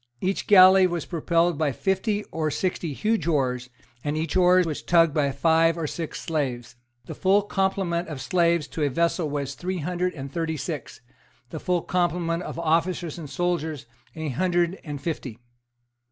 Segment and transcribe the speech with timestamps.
[0.19, 3.69] Each galley was propelled by fifty or sixty huge oars,
[4.03, 6.75] and each oar was tugged by five or six slaves.
[7.05, 11.01] The full complement of slaves to a vessel was three hundred and thirty six;
[11.51, 13.85] the full complement of officers and soldiers
[14.15, 15.37] a hundred and fifty.